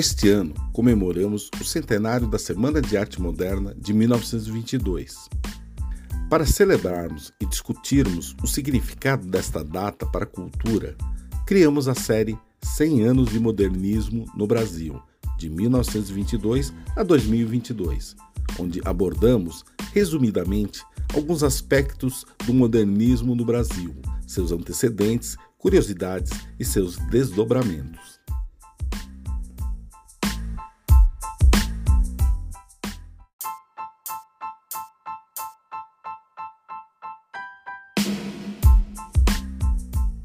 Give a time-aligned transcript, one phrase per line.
[0.00, 5.28] Este ano comemoramos o centenário da Semana de Arte Moderna de 1922.
[6.30, 10.96] Para celebrarmos e discutirmos o significado desta data para a cultura,
[11.46, 14.98] criamos a série 100 anos de modernismo no Brasil,
[15.38, 18.16] de 1922 a 2022,
[18.58, 20.82] onde abordamos, resumidamente,
[21.14, 23.94] alguns aspectos do modernismo no Brasil,
[24.26, 28.19] seus antecedentes, curiosidades e seus desdobramentos.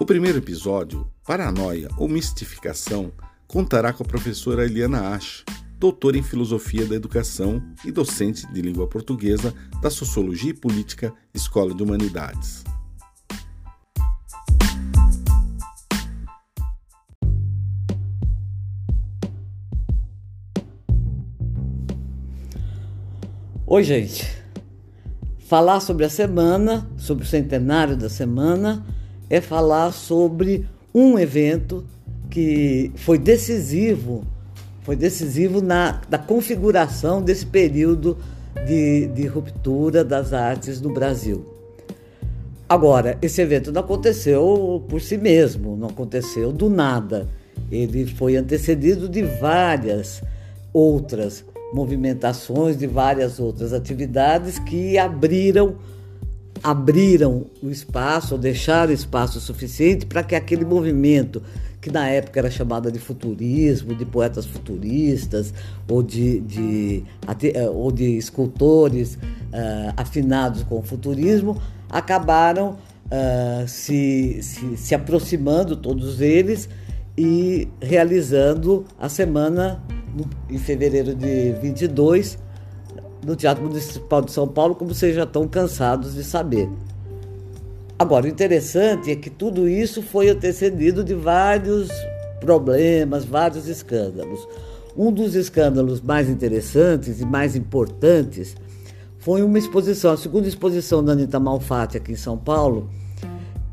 [0.00, 3.10] O primeiro episódio, Paranoia ou Mistificação,
[3.48, 5.44] contará com a professora Eliana Ash,
[5.76, 11.74] doutora em Filosofia da Educação e docente de língua portuguesa da Sociologia e Política Escola
[11.74, 12.62] de Humanidades.
[23.66, 24.24] Oi, gente.
[25.40, 28.86] Falar sobre a semana, sobre o centenário da semana,
[29.30, 31.84] é falar sobre um evento
[32.30, 34.24] que foi decisivo,
[34.82, 38.16] foi decisivo na, na configuração desse período
[38.66, 41.44] de, de ruptura das artes no Brasil.
[42.68, 47.26] Agora, esse evento não aconteceu por si mesmo, não aconteceu do nada.
[47.70, 50.22] Ele foi antecedido de várias
[50.72, 55.76] outras movimentações, de várias outras atividades que abriram
[56.62, 61.42] abriram o espaço, ou deixaram espaço suficiente para que aquele movimento,
[61.80, 65.52] que na época era chamado de futurismo, de poetas futuristas,
[65.88, 67.04] ou de, de,
[67.54, 72.76] eh, ou de escultores uh, afinados com o futurismo, acabaram
[73.06, 76.68] uh, se, se, se aproximando, todos eles,
[77.16, 79.82] e realizando a semana,
[80.48, 82.38] em fevereiro de 22,
[83.24, 86.68] no Teatro Municipal de São Paulo, como vocês já estão cansados de saber.
[87.98, 91.88] Agora, o interessante é que tudo isso foi antecedido de vários
[92.40, 94.46] problemas, vários escândalos.
[94.96, 98.56] Um dos escândalos mais interessantes e mais importantes
[99.18, 102.88] foi uma exposição, a segunda exposição da Anitta Malfatti aqui em São Paulo,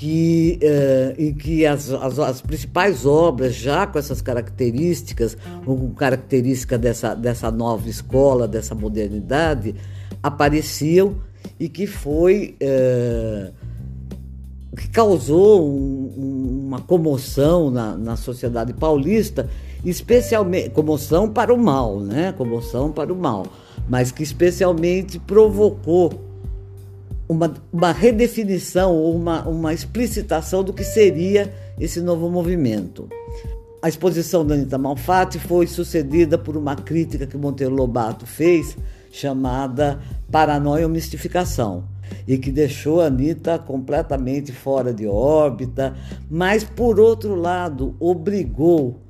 [0.00, 6.78] que, uh, em que as, as, as, principais obras, já com essas características, com característica
[6.78, 9.74] dessa, dessa nova escola, dessa modernidade,
[10.22, 11.16] apareciam
[11.58, 12.56] e que foi.
[12.62, 13.52] Uh,
[14.74, 19.50] que causou um, uma comoção na, na sociedade paulista,
[19.84, 22.32] especialmente comoção para o mal, né?
[22.32, 23.44] Comoção para o mal,
[23.86, 26.29] mas que especialmente provocou
[27.30, 33.08] uma, uma redefinição ou uma, uma explicitação do que seria esse novo movimento.
[33.80, 38.76] A exposição da Anitta Malfatti foi sucedida por uma crítica que Monteiro Lobato fez,
[39.12, 41.84] chamada Paranoia ou Mistificação,
[42.26, 45.94] e que deixou a Anitta completamente fora de órbita,
[46.28, 49.00] mas, por outro lado, obrigou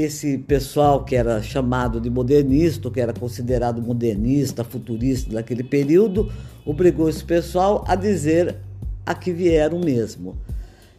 [0.00, 6.30] esse pessoal que era chamado de modernista, que era considerado modernista, futurista naquele período,
[6.64, 8.56] obrigou esse pessoal a dizer
[9.04, 10.36] a que vieram mesmo.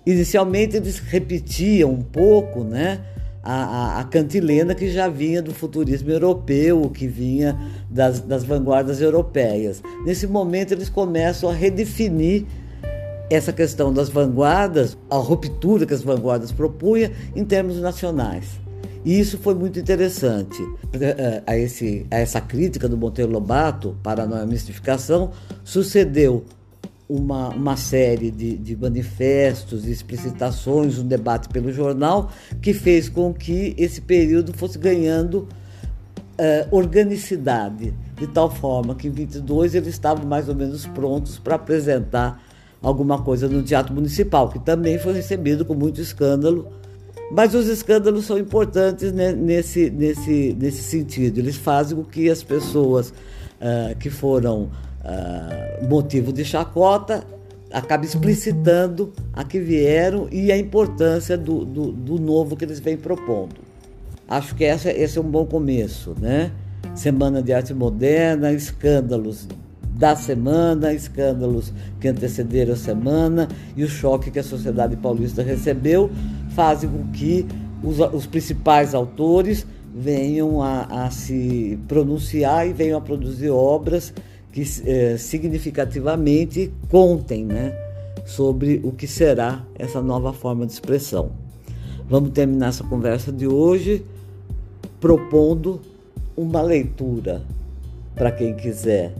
[0.06, 3.02] Inicialmente eles repetiam um pouco, né?
[3.42, 7.58] A, a, a, cantilena que já vinha do futurismo europeu, que vinha
[7.90, 9.82] das, das vanguardas europeias.
[10.06, 12.46] Nesse momento, eles começam a redefinir
[13.30, 18.60] essa questão das vanguardas, a ruptura que as vanguardas propunham em termos nacionais.
[19.06, 20.58] E isso foi muito interessante.
[20.94, 25.32] Eh, a, esse, a essa crítica do Monteiro Lobato, Paranoia Mistificação,
[25.64, 26.46] sucedeu
[27.08, 32.32] uma, uma série de, de manifestos, de explicitações, um debate pelo jornal,
[32.62, 35.48] que fez com que esse período fosse ganhando
[36.40, 41.56] uh, organicidade, de tal forma que em 22 eles estavam mais ou menos prontos para
[41.56, 42.44] apresentar
[42.82, 46.68] alguma coisa no Teatro Municipal, que também foi recebido com muito escândalo
[47.32, 51.40] mas os escândalos são importantes nesse, nesse, nesse sentido.
[51.40, 54.64] Eles fazem com que as pessoas uh, que foram
[55.04, 57.24] uh, motivo de chacota
[57.72, 62.98] acabem explicitando a que vieram e a importância do, do, do novo que eles vêm
[62.98, 63.56] propondo.
[64.28, 66.52] Acho que essa, esse é um bom começo, né?
[66.96, 69.48] Semana de Arte Moderna, escândalos
[70.00, 76.10] da semana, escândalos que antecederam a semana e o choque que a sociedade paulista recebeu
[76.60, 77.46] fazem com que
[77.82, 79.66] os, os principais autores
[79.96, 84.14] venham a, a, se pronunciar e venham a produzir obras
[84.52, 87.74] que eh, significativamente contem né,
[88.26, 91.32] sobre o que será essa nova forma de expressão.
[92.10, 94.04] Vamos terminar essa conversa de hoje
[95.00, 95.80] propondo
[96.36, 97.42] uma leitura
[98.16, 99.16] para quem quiser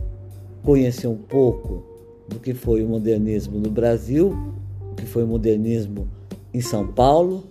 [0.62, 1.82] conhecer um pouco
[2.28, 4.36] do que foi o modernismo no Brasil,
[4.92, 6.06] o que foi o modernismo
[6.52, 7.44] em São Paulo,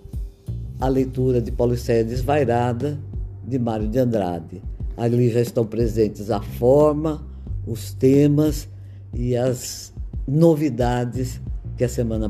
[0.79, 2.99] a leitura de Paulicéia Desvairada,
[3.45, 4.61] de Mário de Andrade.
[4.95, 7.25] Ali já estão presentes a forma,
[7.65, 8.67] os temas
[9.13, 9.93] e as
[10.27, 11.39] novidades
[11.77, 12.29] que a semana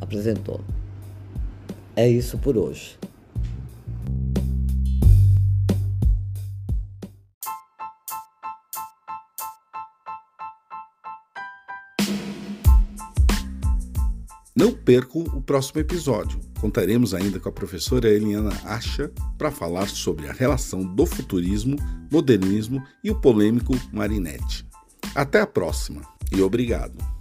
[0.00, 0.60] apresentou.
[1.96, 2.98] É isso por hoje.
[14.58, 16.40] Não percam o próximo episódio.
[16.60, 19.08] Contaremos ainda com a professora Eliana Acha
[19.38, 21.76] para falar sobre a relação do futurismo,
[22.10, 24.66] modernismo e o polêmico Marinette.
[25.14, 26.02] Até a próxima
[26.32, 27.17] e obrigado.